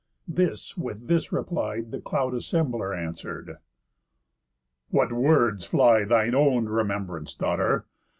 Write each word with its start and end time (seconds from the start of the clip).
This, 0.27 0.75
with 0.75 1.05
this 1.07 1.31
reply, 1.31 1.81
The 1.81 2.01
Cloud 2.01 2.33
assembler 2.33 2.91
answer'd: 2.97 3.59
"What 4.89 5.13
words 5.13 5.63
fly 5.63 6.05
Thine 6.05 6.33
own 6.33 6.65
remembrance, 6.65 7.35
daughter? 7.35 7.85